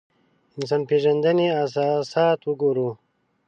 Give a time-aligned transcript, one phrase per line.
[0.57, 2.89] انسان پېژندنې اساسات وګورو.